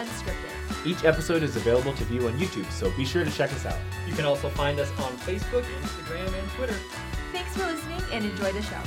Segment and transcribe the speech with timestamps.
[0.00, 0.86] Unscripted.
[0.86, 3.76] Each episode is available to view on YouTube, so be sure to check us out.
[4.08, 6.74] You can also find us on Facebook, Instagram, and Twitter.
[7.32, 8.80] Thanks for listening and enjoy the show.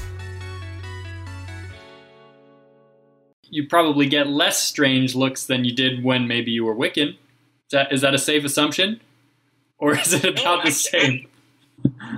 [3.43, 7.09] You probably get less strange looks than you did when maybe you were Wiccan.
[7.09, 7.15] Is
[7.71, 8.99] that, is that a safe assumption?
[9.77, 11.27] Or is it about the same?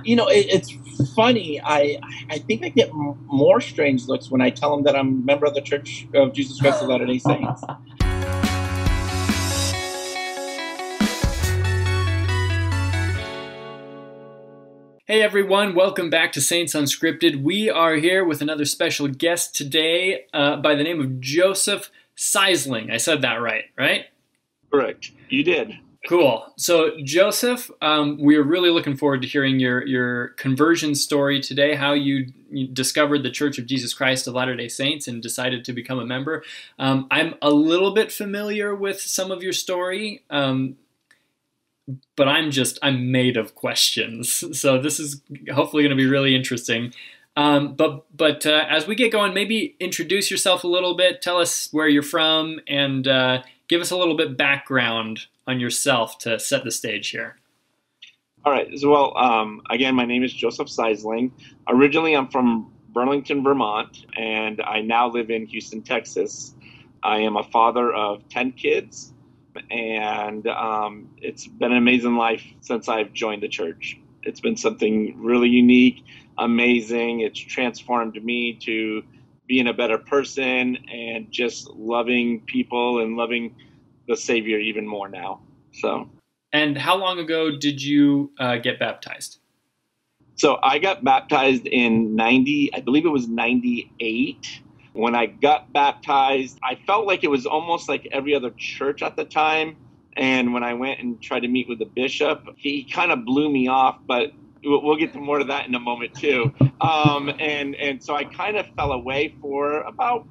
[0.04, 0.72] you know, it, it's
[1.14, 1.60] funny.
[1.62, 1.98] I
[2.30, 5.24] I think I get m- more strange looks when I tell them that I'm a
[5.26, 7.62] member of the Church of Jesus Christ of Latter Day Saints.
[15.08, 17.40] Hey everyone, welcome back to Saints Unscripted.
[17.40, 22.90] We are here with another special guest today uh, by the name of Joseph Seisling.
[22.90, 24.06] I said that right, right?
[24.68, 25.12] Correct.
[25.28, 25.78] You did.
[26.08, 26.52] Cool.
[26.56, 31.76] So, Joseph, um, we are really looking forward to hearing your, your conversion story today,
[31.76, 35.64] how you, you discovered the Church of Jesus Christ of Latter day Saints and decided
[35.66, 36.42] to become a member.
[36.80, 40.78] Um, I'm a little bit familiar with some of your story, um,
[42.16, 44.42] but I'm just, I'm made of questions.
[44.56, 46.92] So, this is hopefully going to be really interesting.
[47.36, 51.38] Um, but but uh, as we get going, maybe introduce yourself a little bit, tell
[51.38, 56.38] us where you're from, and uh, give us a little bit background on yourself to
[56.38, 57.36] set the stage here.
[58.44, 58.68] All right.
[58.78, 61.32] So, well, um, again, my name is Joseph Seisling.
[61.68, 66.54] Originally, I'm from Burlington, Vermont, and I now live in Houston, Texas.
[67.02, 69.12] I am a father of 10 kids,
[69.70, 73.98] and um, it's been an amazing life since I've joined the church.
[74.22, 76.04] It's been something really unique,
[76.38, 77.20] amazing.
[77.20, 79.02] It's transformed me to
[79.46, 83.54] being a better person and just loving people and loving
[84.08, 85.40] the Savior even more now.
[85.72, 86.10] So,
[86.52, 89.38] And how long ago did you uh, get baptized?
[90.36, 94.60] so I got baptized in 90, I believe it was 98.
[94.96, 99.14] When I got baptized, I felt like it was almost like every other church at
[99.14, 99.76] the time.
[100.16, 103.50] And when I went and tried to meet with the bishop, he kind of blew
[103.50, 104.32] me off, but
[104.64, 106.50] we'll get to more of that in a moment too.
[106.80, 110.26] Um, and and so I kind of fell away for about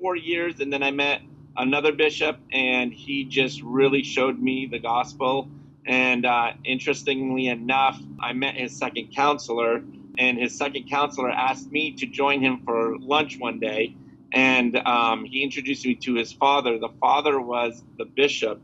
[0.00, 1.20] four years, and then I met
[1.54, 5.50] another bishop, and he just really showed me the gospel.
[5.84, 9.82] And uh, interestingly enough, I met his second counselor,
[10.18, 13.96] and his second counselor asked me to join him for lunch one day.
[14.32, 16.78] And um, he introduced me to his father.
[16.78, 18.60] The father was the bishop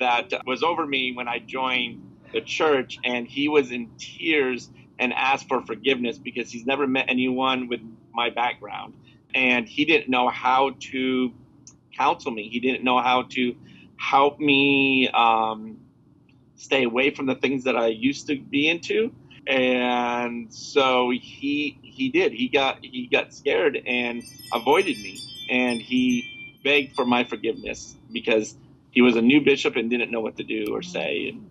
[0.00, 5.12] that was over me when I joined the church, and he was in tears and
[5.12, 7.80] asked for forgiveness because he's never met anyone with
[8.12, 8.94] my background.
[9.34, 11.32] And he didn't know how to
[11.96, 13.54] counsel me, he didn't know how to
[13.96, 15.78] help me um,
[16.56, 19.12] stay away from the things that I used to be into.
[19.46, 22.32] And so he he did.
[22.32, 24.22] He got he got scared and
[24.52, 25.18] avoided me,
[25.50, 28.56] and he begged for my forgiveness because
[28.90, 31.28] he was a new bishop and didn't know what to do or say.
[31.28, 31.50] And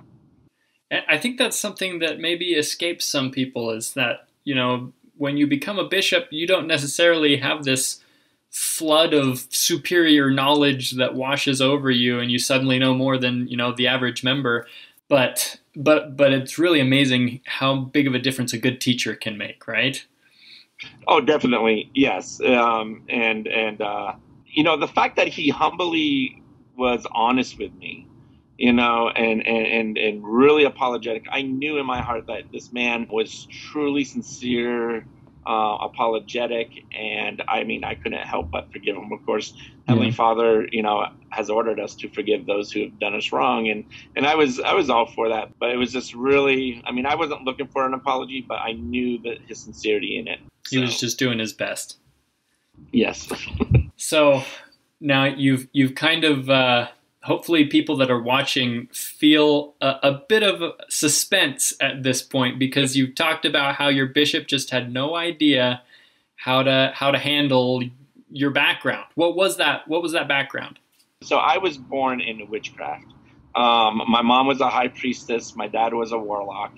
[1.07, 5.47] I think that's something that maybe escapes some people is that, you know, when you
[5.47, 8.03] become a bishop, you don't necessarily have this
[8.49, 13.55] flood of superior knowledge that washes over you and you suddenly know more than, you
[13.55, 14.67] know, the average member.
[15.07, 19.37] But but but it's really amazing how big of a difference a good teacher can
[19.37, 20.05] make, right?
[21.07, 22.41] Oh, definitely, yes.
[22.41, 24.13] Um, and and uh,
[24.45, 26.41] you know the fact that he humbly
[26.75, 28.07] was honest with me,
[28.57, 31.25] you know, and and and, and really apologetic.
[31.29, 35.05] I knew in my heart that this man was truly sincere,
[35.45, 39.11] uh, apologetic, and I mean I couldn't help but forgive him.
[39.11, 39.53] Of course,
[39.87, 40.13] Heavenly Yeah.
[40.15, 43.85] Father, you know, has ordered us to forgive those who have done us wrong, and
[44.15, 45.57] and I was I was all for that.
[45.59, 48.73] But it was just really, I mean, I wasn't looking for an apology, but I
[48.73, 50.39] knew that his sincerity in it.
[50.69, 51.97] He was just doing his best.
[52.91, 53.27] yes.
[53.97, 54.43] So
[54.99, 56.87] now you've you've kind of uh,
[57.23, 62.97] hopefully people that are watching feel a, a bit of suspense at this point because
[62.97, 65.81] you've talked about how your bishop just had no idea
[66.35, 67.83] how to how to handle
[68.31, 69.05] your background.
[69.15, 69.87] What was that?
[69.87, 70.79] What was that background?
[71.21, 73.05] So I was born into witchcraft.
[73.53, 75.55] Um, my mom was a high priestess.
[75.55, 76.73] My dad was a warlock,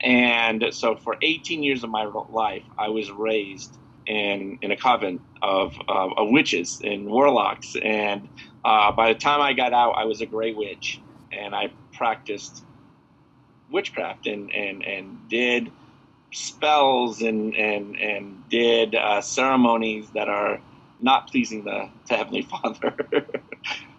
[0.00, 5.20] and so for 18 years of my life, I was raised in in a coven
[5.42, 7.76] of of, of witches and warlocks.
[7.76, 8.28] And
[8.64, 11.00] uh, by the time I got out, I was a gray witch,
[11.32, 12.64] and I practiced
[13.70, 15.72] witchcraft and and and did
[16.32, 20.60] spells and and and did uh, ceremonies that are
[21.00, 22.96] not pleasing the to Heavenly Father.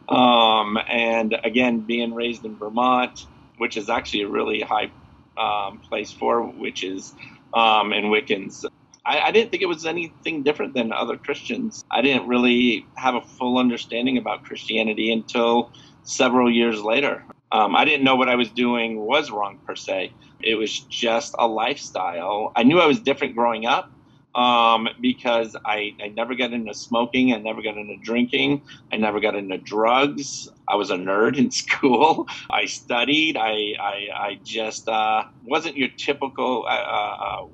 [0.10, 3.26] um, and again, being raised in Vermont,
[3.58, 4.92] which is actually a really high
[5.38, 7.14] um, place for witches
[7.54, 8.66] um, and Wiccans.
[9.06, 11.84] I, I, didn't think it was anything different than other Christians.
[11.92, 15.72] I didn't really have a full understanding about Christianity until
[16.04, 17.24] several years later.
[17.52, 20.14] Um, I didn't know what I was doing was wrong per se.
[20.42, 22.52] It was just a lifestyle.
[22.56, 23.92] I knew I was different growing up
[24.36, 27.34] um, because I, I never got into smoking.
[27.34, 28.64] I never got into drinking.
[28.92, 30.50] I never got into drugs.
[30.68, 32.28] I was a nerd in school.
[32.50, 33.38] I studied.
[33.38, 37.46] I, I, I just uh, wasn't your typical uh, uh,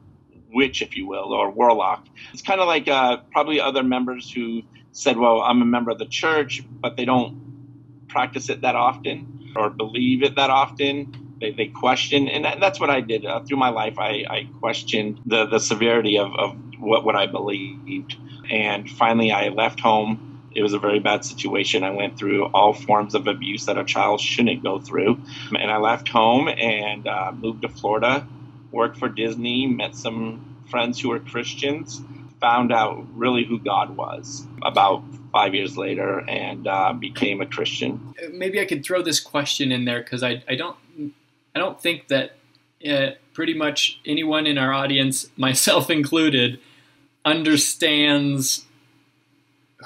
[0.53, 2.07] witch, if you will, or warlock.
[2.33, 5.99] It's kind of like uh, probably other members who said, well, I'm a member of
[5.99, 11.37] the church, but they don't practice it that often or believe it that often.
[11.39, 13.97] They, they question, and that, that's what I did uh, through my life.
[13.97, 18.17] I, I questioned the, the severity of, of what, what I believed.
[18.51, 20.49] And finally, I left home.
[20.53, 21.83] It was a very bad situation.
[21.83, 25.21] I went through all forms of abuse that a child shouldn't go through.
[25.57, 28.27] And I left home and uh, moved to Florida,
[28.71, 32.01] worked for Disney, met some friends who were Christians,
[32.39, 38.13] found out really who God was about five years later and uh, became a Christian.
[38.31, 40.75] Maybe I could throw this question in there because I, I don't
[41.55, 42.37] I don't think that
[42.87, 46.59] uh, pretty much anyone in our audience, myself included,
[47.25, 48.65] understands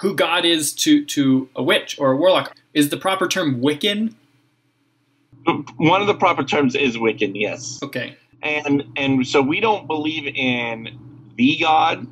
[0.02, 2.56] who God is to to a witch or a warlock.
[2.74, 4.16] Is the proper term Wiccan?
[5.78, 7.80] One of the proper terms is Wiccan, yes.
[7.84, 8.16] Okay.
[8.44, 10.90] And and so we don't believe in
[11.38, 12.08] the God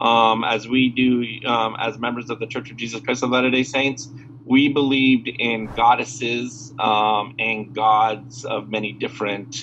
[0.00, 3.50] um, as we do um, as members of the Church of Jesus Christ of Latter
[3.50, 4.12] day Saints.
[4.44, 9.56] We believed in goddesses um, and gods of many different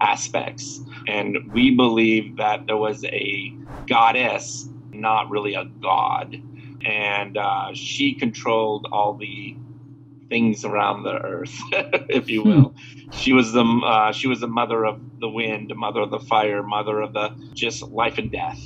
[0.00, 0.82] aspects.
[1.06, 3.54] And we believe that there was a
[3.88, 6.36] goddess, not really a god.
[6.84, 9.58] And uh, she controlled all the
[10.32, 11.54] things around the earth,
[12.08, 12.68] if you will.
[12.70, 13.10] Hmm.
[13.12, 16.62] She was the uh, she was the mother of the wind, mother of the fire,
[16.62, 18.60] mother of the just life and death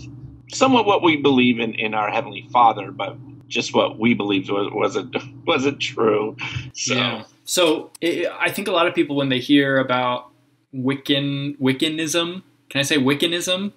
[0.52, 3.16] somewhat what we believe in in our heavenly Father, but
[3.48, 5.16] just what we believed was wasn't
[5.46, 6.36] wasn't true.
[6.72, 6.94] So.
[6.94, 7.24] Yeah.
[7.44, 10.30] So it, I think a lot of people when they hear about
[10.74, 13.72] Wiccan Wiccanism, can I say Wiccanism?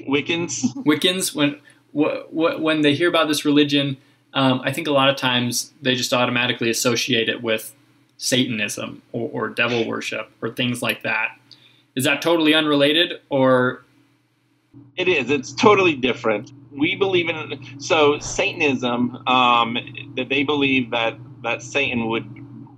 [0.00, 0.74] Wiccans.
[0.84, 1.58] Wiccans when
[1.92, 3.96] when they hear about this religion,
[4.36, 7.74] um, I think a lot of times they just automatically associate it with
[8.18, 11.30] Satanism or, or devil worship or things like that.
[11.94, 13.82] Is that totally unrelated, or
[14.96, 15.30] it is.
[15.30, 16.52] It's totally different.
[16.70, 19.26] We believe in so Satanism.
[19.26, 19.78] Um,
[20.16, 22.28] that they believe that that Satan would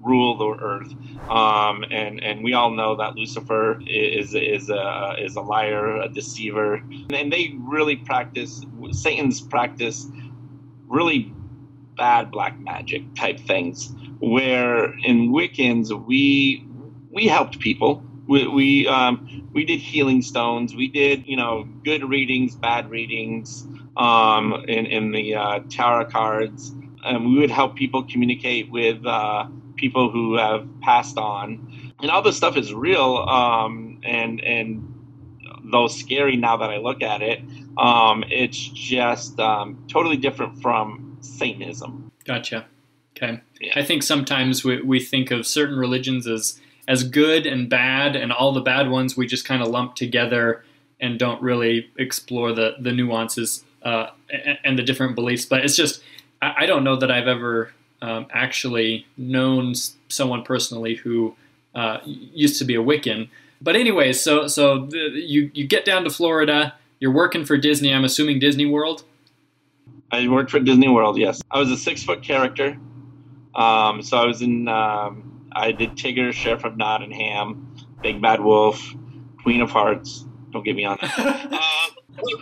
[0.00, 0.94] rule the earth,
[1.28, 6.08] um, and and we all know that Lucifer is is a is a liar, a
[6.08, 6.80] deceiver,
[7.12, 10.06] and they really practice Satan's practice
[10.86, 11.32] really
[11.98, 13.92] bad black magic type things.
[14.20, 16.66] Where in Wiccans we
[17.10, 20.74] we helped people we we, um, we did healing stones.
[20.74, 23.66] We did you know good readings, bad readings
[23.96, 26.72] um, in in the uh, tarot cards.
[27.04, 29.46] And we would help people communicate with uh,
[29.76, 33.16] people who have passed on, and all this stuff is real.
[33.16, 34.94] Um, and and
[35.64, 37.40] though scary now that I look at it,
[37.78, 42.10] um, it's just um, totally different from Satanism.
[42.24, 42.66] Gotcha.
[43.16, 43.40] Okay.
[43.60, 43.72] Yeah.
[43.76, 48.32] I think sometimes we, we think of certain religions as as good and bad, and
[48.32, 50.64] all the bad ones we just kind of lump together
[51.00, 55.44] and don't really explore the the nuances uh, and, and, the different beliefs.
[55.44, 56.02] But it's just
[56.40, 59.74] I, I don't know that I've ever um, actually known
[60.08, 61.36] someone personally who
[61.74, 63.28] uh, used to be a Wiccan.
[63.60, 66.74] But anyway, so so the, you you get down to Florida.
[67.00, 67.94] You're working for Disney.
[67.94, 69.04] I'm assuming Disney World.
[70.10, 71.18] I worked for Disney World.
[71.18, 72.78] Yes, I was a six foot character.
[73.54, 78.94] Um, so I was in um, I did Tigger, Sheriff of Nottingham, Big Bad Wolf,
[79.42, 80.24] Queen of Hearts.
[80.50, 81.52] Don't get me on that.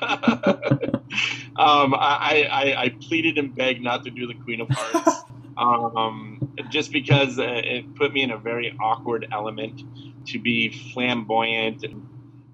[0.03, 5.23] um, I, I, I, pleaded and begged not to do the Queen of Hearts,
[5.57, 9.83] um, just because uh, it put me in a very awkward element
[10.27, 11.85] to be flamboyant.
[11.85, 12.07] And,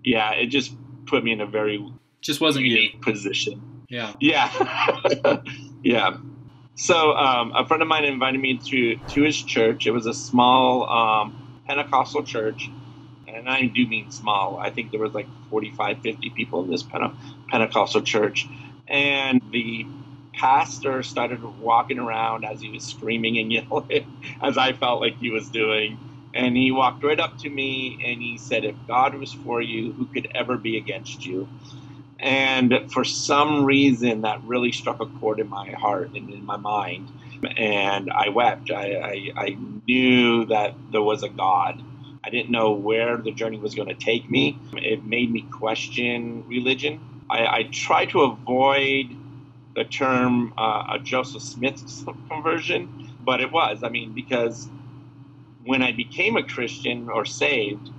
[0.04, 0.74] yeah, it just
[1.06, 1.84] put me in a very
[2.20, 3.00] just wasn't unique you.
[3.00, 3.71] position.
[3.92, 4.52] Yeah, yeah,
[5.84, 6.18] yeah.
[6.76, 9.86] So um, a friend of mine invited me to to his church.
[9.86, 12.72] It was a small um, Pentecostal church,
[13.28, 14.58] and I do mean small.
[14.62, 17.16] I think there was like 45, 50 people in this Pente-
[17.50, 18.50] Pentecostal church,
[18.88, 19.90] and the
[20.34, 25.30] pastor started walking around as he was screaming and yelling, as I felt like he
[25.30, 26.00] was doing.
[26.34, 29.92] And he walked right up to me and he said, If God was for you,
[29.94, 31.50] who could ever be against you?
[32.22, 36.56] And for some reason, that really struck a chord in my heart and in my
[36.56, 37.10] mind.
[37.56, 38.70] And I wept.
[38.70, 41.82] I, I, I knew that there was a God.
[42.24, 44.56] I didn't know where the journey was going to take me.
[44.74, 47.00] It made me question religion.
[47.28, 49.16] I, I try to avoid
[49.74, 51.82] the term uh, a Joseph Smith
[52.30, 53.82] conversion, but it was.
[53.82, 54.68] I mean, because
[55.64, 57.90] when I became a Christian or saved,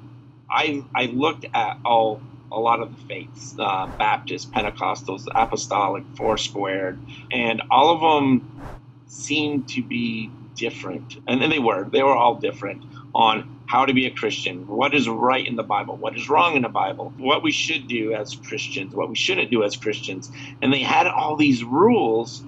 [0.49, 2.21] I I looked at all
[2.53, 6.99] a lot of the faiths, uh, Baptist, Pentecostals, Apostolic, Foursquared,
[7.31, 8.47] and all of them
[9.07, 11.89] seemed to be different, and they were.
[11.89, 12.83] They were all different
[13.15, 16.55] on how to be a Christian, what is right in the Bible, what is wrong
[16.55, 20.31] in the Bible, what we should do as Christians, what we shouldn't do as Christians.
[20.61, 22.43] And they had all these rules,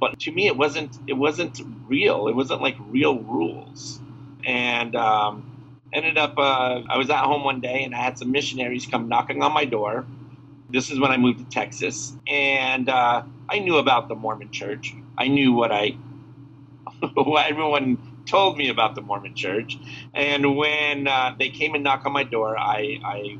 [0.00, 2.28] but to me it wasn't it wasn't real.
[2.28, 4.00] It wasn't like real rules.
[4.44, 5.47] And um,
[5.92, 9.08] ended up uh, I was at home one day and I had some missionaries come
[9.08, 10.06] knocking on my door.
[10.70, 14.94] This is when I moved to Texas, and uh, I knew about the Mormon Church.
[15.18, 15.96] I knew what I
[17.14, 19.78] what everyone told me about the Mormon Church.
[20.14, 23.38] And when uh, they came and knocked on my door, I, I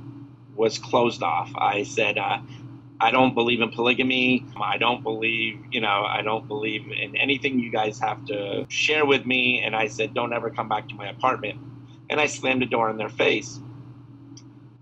[0.54, 1.50] was closed off.
[1.56, 2.40] I said, uh,
[3.00, 4.46] I don't believe in polygamy.
[4.60, 9.06] I don't believe, you know, I don't believe in anything you guys have to share
[9.06, 9.62] with me.
[9.64, 11.58] And I said, don't ever come back to my apartment.
[12.10, 13.60] And I slammed the door in their face.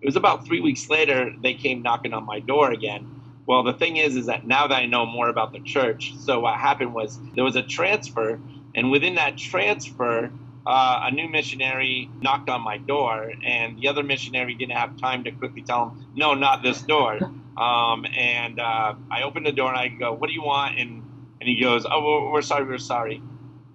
[0.01, 3.11] It was about three weeks later, they came knocking on my door again.
[3.47, 6.41] Well, the thing is, is that now that I know more about the church, so
[6.41, 8.41] what happened was there was a transfer
[8.77, 10.31] and within that transfer,
[10.67, 15.25] uh, a new missionary knocked on my door, and the other missionary didn't have time
[15.25, 17.19] to quickly tell him, "No, not this door."
[17.57, 21.03] Um, and uh, I opened the door and I go, "What do you want?" And
[21.41, 23.23] and he goes, "Oh, we're, we're sorry, we're sorry."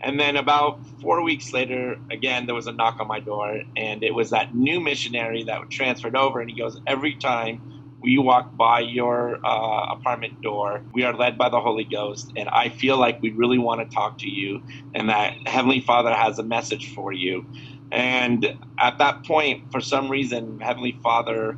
[0.03, 4.03] And then about four weeks later, again, there was a knock on my door, and
[4.03, 6.39] it was that new missionary that transferred over.
[6.41, 7.61] And he goes, "Every time
[8.01, 10.83] we walk by your uh, apartment door.
[10.93, 13.95] We are led by the Holy Ghost, and I feel like we really want to
[13.95, 17.45] talk to you, and that Heavenly Father has a message for you.
[17.91, 21.57] And at that point, for some reason, Heavenly Father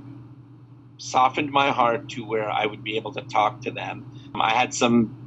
[0.97, 4.05] softened my heart to where I would be able to talk to them.
[4.35, 5.22] I had some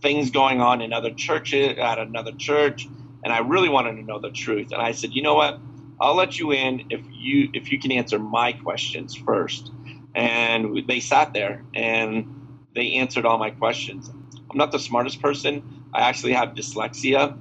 [0.00, 2.88] things going on in other churches, at another church,
[3.24, 4.72] and I really wanted to know the truth.
[4.72, 5.58] And I said, you know what?
[6.00, 9.72] I'll let you in if you if you can answer my questions first
[10.14, 12.26] and they sat there and
[12.74, 14.10] they answered all my questions.
[14.50, 15.84] I'm not the smartest person.
[15.92, 17.36] I actually have dyslexia,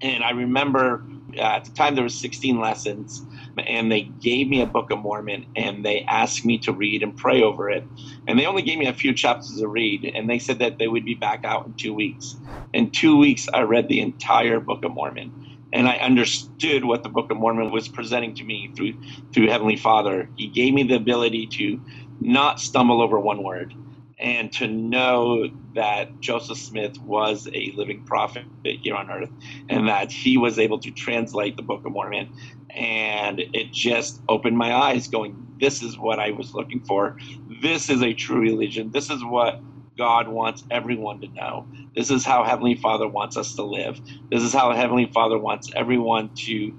[0.00, 1.04] and I remember
[1.36, 3.22] at the time there was 16 lessons,
[3.60, 7.16] and they gave me a Book of Mormon, and they asked me to read and
[7.16, 7.84] pray over it,
[8.26, 10.88] and they only gave me a few chapters to read, and they said that they
[10.88, 12.40] would be back out in two weeks.
[12.72, 15.34] In two weeks, I read the entire Book of Mormon
[15.72, 18.94] and I understood what the Book of Mormon was presenting to me through
[19.34, 20.32] through Heavenly Father.
[20.36, 21.80] He gave me the ability to
[22.20, 23.74] not stumble over one word
[24.18, 29.30] and to know that Joseph Smith was a living prophet here on earth
[29.68, 29.86] and mm-hmm.
[29.86, 32.32] that he was able to translate the Book of Mormon.
[32.70, 37.16] And it just opened my eyes, going, This is what I was looking for.
[37.62, 38.90] This is a true religion.
[38.90, 39.60] This is what
[39.96, 41.66] God wants everyone to know.
[41.94, 44.00] This is how Heavenly Father wants us to live.
[44.30, 46.72] This is how Heavenly Father wants everyone to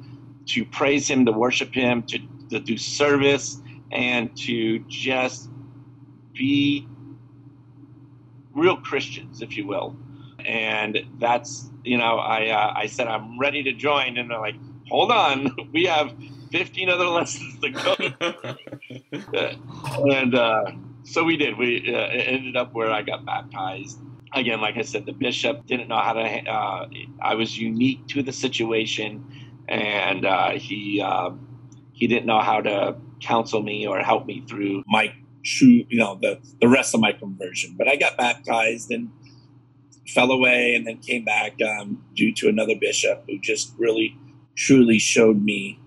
[0.48, 2.20] to praise Him, to worship Him, to,
[2.50, 5.48] to do service, and to just
[6.34, 6.88] be
[8.54, 9.96] real Christians, if you will.
[10.46, 14.56] And that's you know, I uh, I said I'm ready to join, and they're like,
[14.88, 16.14] hold on, we have
[16.52, 17.96] 15 other lessons to go.
[20.12, 20.72] and uh,
[21.04, 21.58] so we did.
[21.58, 24.00] We uh, ended up where I got baptized.
[24.34, 26.22] Again, like I said, the bishop didn't know how to.
[26.22, 26.88] Uh,
[27.22, 29.26] I was unique to the situation,
[29.68, 31.32] and uh, he uh,
[31.94, 35.14] he didn't know how to counsel me or help me through my
[35.50, 37.76] true, you know, the the rest of my conversion.
[37.78, 39.10] But I got baptized and
[40.08, 44.18] fell away, and then came back um, due to another bishop who just really,
[44.56, 45.80] truly showed me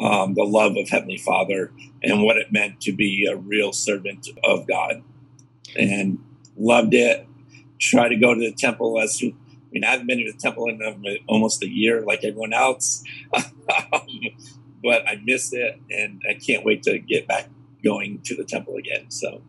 [0.00, 1.72] um, the love of Heavenly Father
[2.02, 5.02] and what it meant to be a real servant of God.
[5.76, 6.18] And
[6.56, 7.26] loved it.
[7.78, 9.36] Try to go to the temple as soon.
[9.48, 13.04] I mean, I haven't been to the temple in almost a year like everyone else,
[13.30, 17.48] but I missed it and I can't wait to get back
[17.82, 19.10] going to the temple again.
[19.10, 19.42] So,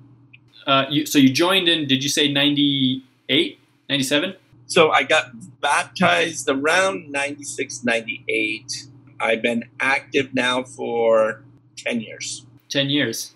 [0.67, 3.59] uh, you, so you joined in, did you say 98,
[3.89, 4.35] 97?
[4.67, 5.31] So I got
[5.61, 11.43] baptized around 96, 98 I've been active now for
[11.77, 12.45] 10 years.
[12.69, 13.33] 10 years?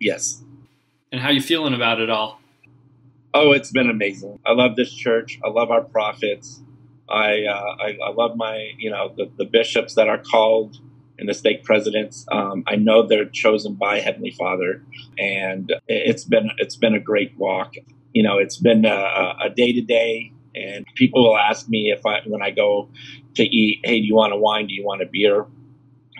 [0.00, 0.42] Yes.
[1.12, 2.40] And how you feeling about it all?
[3.32, 4.40] Oh, it's been amazing.
[4.44, 5.38] I love this church.
[5.44, 6.60] I love our prophets.
[7.08, 10.78] I, uh, I, I, love my, you know, the, the bishops that are called
[11.18, 12.26] and the stake presidents.
[12.30, 14.82] Um, I know they're chosen by Heavenly Father,
[15.18, 17.74] and it's been it's been a great walk.
[18.12, 22.20] You know, it's been a day to day and people will ask me if I,
[22.26, 22.88] when I go
[23.34, 24.66] to eat, hey, do you want a wine?
[24.66, 25.46] Do you want a beer?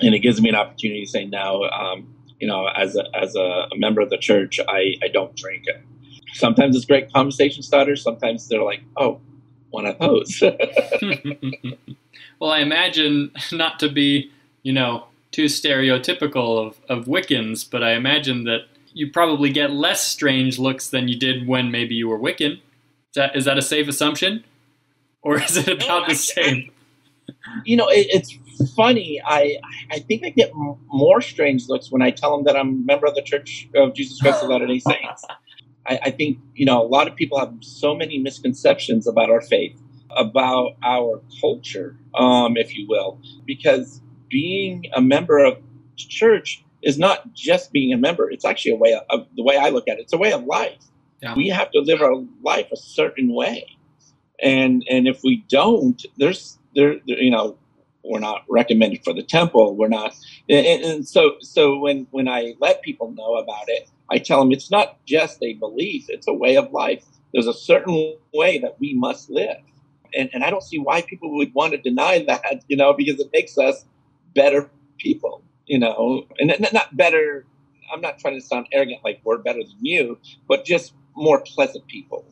[0.01, 1.65] And it gives me an opportunity to say no.
[1.65, 5.65] Um, you know, as a, as a, member of the church, I, I don't drink.
[5.67, 5.81] It.
[6.33, 8.03] Sometimes it's great conversation starters.
[8.03, 9.21] Sometimes they're like, oh,
[9.71, 10.43] one of those.
[12.41, 14.33] well, I imagine not to be,
[14.65, 20.05] you know, too stereotypical of, of Wiccans, but I imagine that you probably get less
[20.05, 22.55] strange looks than you did when maybe you were Wiccan.
[22.55, 24.45] Is that, is that a safe assumption?
[25.23, 26.71] Or is it about the same?
[27.65, 28.39] You know, it, it's
[28.75, 29.21] funny.
[29.25, 29.59] I
[29.91, 32.87] I think I get m- more strange looks when I tell them that I'm a
[32.87, 35.25] member of the Church of Jesus Christ of Latter Day Saints.
[35.87, 39.41] I, I think you know a lot of people have so many misconceptions about our
[39.41, 39.79] faith,
[40.17, 44.01] about our culture, um, if you will, because
[44.35, 45.63] being a member of
[45.97, 48.29] church is not just being a member.
[48.29, 50.03] It's actually a way of, of the way I look at it.
[50.03, 50.83] It's a way of life.
[51.23, 51.37] Yeah.
[51.37, 53.65] We have to live our life a certain way,
[54.43, 57.57] and and if we don't, there's there, there you know
[58.03, 59.77] we're not recommended for the temple.
[59.77, 60.15] We're not,
[60.51, 64.51] and, and, so so when when I let people know about it, I tell them
[64.51, 67.05] it's not just a belief; it's a way of life.
[67.33, 69.59] There's a certain way that we must live,
[70.13, 73.21] and and I don't see why people would want to deny that, you know, because
[73.21, 73.87] it makes us
[74.35, 77.47] better people, you know, and not better.
[77.93, 81.87] I'm not trying to sound arrogant, like we're better than you, but just more pleasant
[81.87, 82.25] people.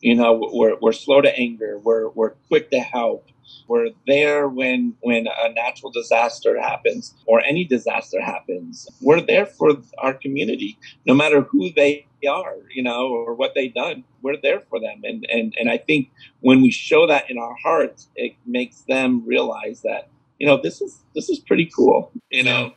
[0.00, 1.78] You know, we're, we're slow to anger.
[1.78, 3.26] We're, we're quick to help.
[3.66, 8.88] We're there when when a natural disaster happens or any disaster happens.
[9.00, 13.72] We're there for our community, no matter who they are, you know, or what they've
[13.72, 14.04] done.
[14.22, 16.10] We're there for them, and and and I think
[16.40, 20.08] when we show that in our hearts, it makes them realize that
[20.38, 22.72] you know this is this is pretty cool, you know.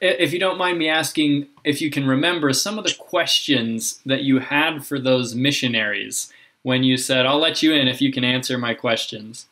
[0.00, 4.22] If you don't mind me asking, if you can remember some of the questions that
[4.22, 6.30] you had for those missionaries
[6.64, 9.46] when you said, I'll let you in if you can answer my questions.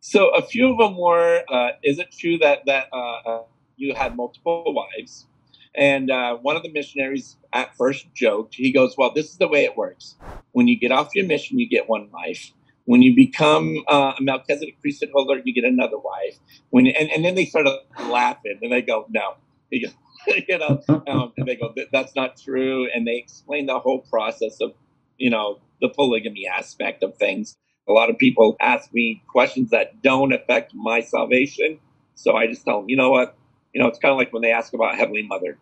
[0.00, 3.42] So a few of them were, uh, is it true that, that uh, uh,
[3.76, 5.26] you had multiple wives?
[5.74, 9.48] And uh, one of the missionaries at first joked, he goes, well, this is the
[9.48, 10.14] way it works.
[10.52, 12.52] When you get off your mission, you get one wife.
[12.86, 16.38] When you become uh, a Melchizedek priesthood holder, you get another wife.
[16.70, 17.66] When and, and then they start
[18.08, 19.34] laughing and they go, no.
[19.70, 22.88] you know, um, and they go, that's not true.
[22.94, 24.72] And they explain the whole process of,
[25.18, 27.56] you know, the polygamy aspect of things.
[27.88, 31.78] A lot of people ask me questions that don't affect my salvation.
[32.14, 33.36] So I just tell them, you know what?
[33.72, 35.58] You know, it's kind of like when they ask about Heavenly Mother.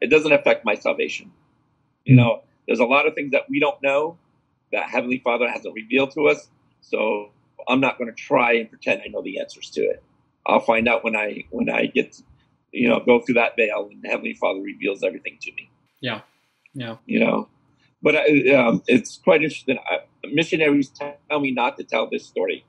[0.00, 1.32] It doesn't affect my salvation.
[2.04, 4.18] You know, there's a lot of things that we don't know
[4.72, 6.48] that Heavenly Father hasn't revealed to us.
[6.80, 7.30] So
[7.68, 10.02] I'm not going to try and pretend I know the answers to it.
[10.46, 12.22] I'll find out when I when I get, to,
[12.72, 15.70] you know, go through that veil and Heavenly Father reveals everything to me.
[16.00, 16.22] Yeah,
[16.74, 16.96] yeah.
[17.06, 17.48] You know,
[18.02, 19.78] but uh, um, it's quite interesting.
[20.24, 22.64] missionaries tell me not to tell this story.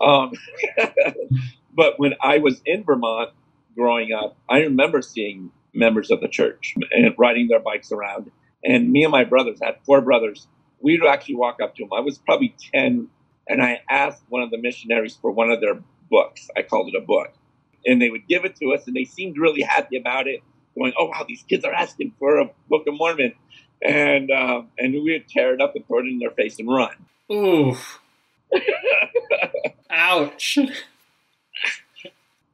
[0.00, 0.32] Um,
[1.74, 3.30] but when I was in Vermont
[3.74, 8.30] growing up, I remember seeing members of the church and riding their bikes around.
[8.64, 10.48] And me and my brothers had four brothers.
[10.80, 11.92] We would actually walk up to them.
[11.92, 13.08] I was probably 10,
[13.48, 16.48] and I asked one of the missionaries for one of their books.
[16.56, 17.32] I called it a book.
[17.84, 20.40] And they would give it to us, and they seemed really happy about it,
[20.76, 23.32] going, Oh, wow, these kids are asking for a Book of Mormon
[23.82, 26.68] and uh, and we would tear it up and throw it in their face and
[26.68, 26.94] run.
[27.32, 27.76] Ooh.
[29.90, 30.58] Ouch.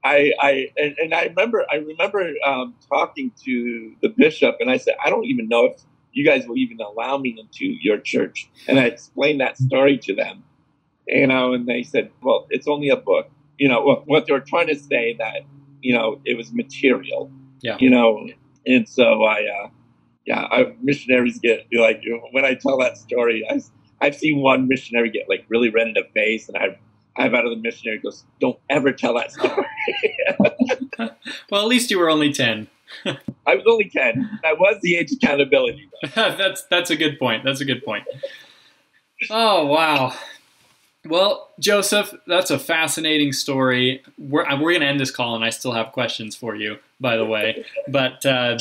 [0.05, 4.79] I, I and, and, I remember I remember um, talking to the bishop and I
[4.79, 5.81] said I don't even know if
[6.13, 10.15] you guys will even allow me into your church and I explained that story to
[10.15, 10.45] them
[11.07, 14.41] you know and they said well it's only a book you know what they were
[14.41, 15.43] trying to say that
[15.81, 18.29] you know it was material yeah you know
[18.67, 19.69] and so I uh,
[20.27, 23.61] yeah, I, missionaries get like when I tell that story, I,
[24.01, 26.77] I've seen one missionary get like really red in the face, and I've
[27.17, 29.67] I've out of the missionary goes, "Don't ever tell that story."
[31.51, 32.69] well, at least you were only ten.
[33.05, 34.39] I was only ten.
[34.43, 35.89] That was the age of accountability.
[36.15, 37.45] that's that's a good point.
[37.45, 38.05] That's a good point.
[39.31, 40.15] Oh wow.
[41.05, 44.03] Well, Joseph, that's a fascinating story.
[44.19, 47.17] We're, we're going to end this call, and I still have questions for you, by
[47.17, 47.65] the way.
[47.89, 48.59] But uh,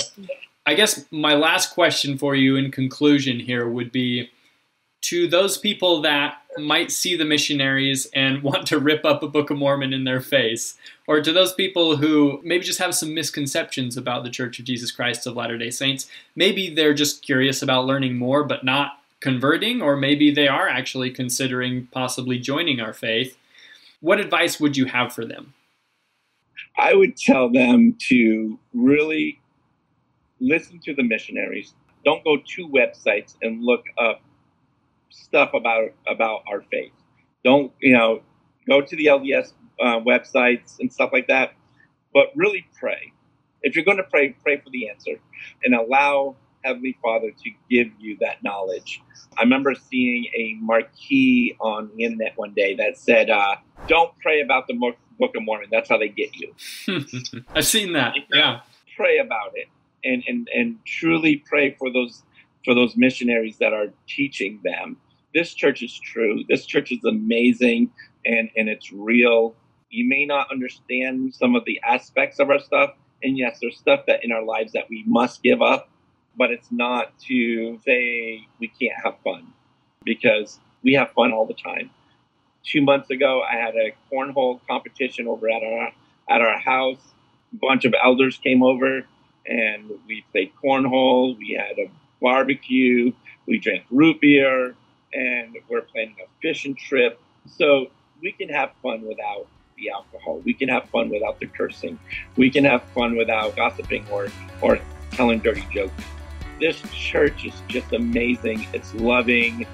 [0.65, 4.31] I guess my last question for you in conclusion here would be
[5.01, 9.49] to those people that might see the missionaries and want to rip up a Book
[9.49, 10.75] of Mormon in their face,
[11.07, 14.91] or to those people who maybe just have some misconceptions about the Church of Jesus
[14.91, 16.07] Christ of Latter day Saints.
[16.35, 21.11] Maybe they're just curious about learning more but not converting, or maybe they are actually
[21.11, 23.37] considering possibly joining our faith.
[23.99, 25.53] What advice would you have for them?
[26.77, 29.39] I would tell them to really
[30.39, 31.73] listen to the missionaries.
[32.03, 34.21] Don't go to websites and look up
[35.11, 36.93] stuff about about our faith.
[37.43, 38.21] Don't you know?
[38.67, 41.53] Go to the LDS uh, websites and stuff like that,
[42.13, 43.11] but really pray.
[43.63, 45.19] If you're going to pray, pray for the answer
[45.63, 49.01] and allow Heavenly Father to give you that knowledge.
[49.37, 53.55] I remember seeing a marquee on the internet one day that said, uh,
[53.87, 55.69] "Don't pray about the Book of Mormon.
[55.71, 56.53] That's how they get you."
[57.55, 58.15] I've seen that.
[58.33, 58.61] Yeah,
[58.95, 59.67] pray about it
[60.03, 62.23] and and and truly pray for those
[62.63, 64.97] for those missionaries that are teaching them.
[65.33, 66.43] This church is true.
[66.49, 67.91] This church is amazing
[68.25, 69.55] and and it's real.
[69.89, 72.91] You may not understand some of the aspects of our stuff,
[73.23, 75.89] and yes, there's stuff that in our lives that we must give up
[76.37, 79.47] but it's not to say we can't have fun
[80.03, 81.89] because we have fun all the time.
[82.63, 85.91] Two months ago, I had a cornhole competition over at our
[86.29, 87.13] at our house.
[87.53, 89.03] A bunch of elders came over
[89.45, 91.37] and we played cornhole.
[91.37, 93.11] We had a barbecue.
[93.47, 94.75] We drank root beer,
[95.13, 97.19] and we're planning a fishing trip.
[97.47, 97.87] So
[98.21, 100.41] we can have fun without the alcohol.
[100.45, 101.99] We can have fun without the cursing.
[102.37, 104.27] We can have fun without gossiping or
[104.61, 104.79] or
[105.11, 106.03] telling dirty jokes
[106.61, 108.67] this church is just amazing.
[108.71, 109.65] It's loving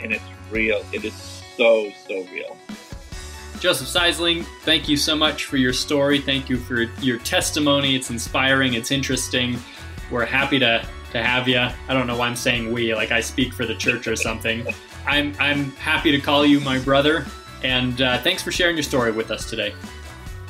[0.00, 0.82] and it's real.
[0.92, 1.12] It is
[1.56, 2.56] so, so real.
[3.58, 6.20] Joseph Seisling, thank you so much for your story.
[6.20, 7.96] Thank you for your testimony.
[7.96, 9.58] It's inspiring, it's interesting.
[10.10, 11.58] We're happy to, to have you.
[11.58, 14.66] I don't know why I'm saying we, like I speak for the church or something.
[15.06, 17.26] I'm, I'm happy to call you my brother,
[17.62, 19.74] and uh, thanks for sharing your story with us today.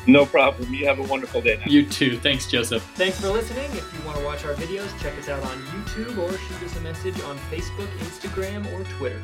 [0.06, 0.72] No problem.
[0.72, 1.56] You have a wonderful day.
[1.56, 1.64] Now.
[1.66, 2.18] You too.
[2.18, 2.82] Thanks, Joseph.
[2.94, 3.70] Thanks for listening.
[3.72, 6.76] If you want to watch our videos, check us out on YouTube or shoot us
[6.76, 9.20] a message on Facebook, Instagram, or Twitter.